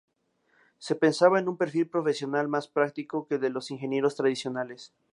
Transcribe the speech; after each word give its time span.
Se 0.79 0.95
pensaba 0.95 1.37
en 1.37 1.47
un 1.47 1.57
perfil 1.57 1.87
profesional 1.87 2.47
más 2.47 2.67
práctico 2.67 3.27
que 3.27 3.35
el 3.35 3.41
de 3.41 3.51
los 3.51 3.69
ingenieros 3.69 4.15
tradicionales. 4.15 4.95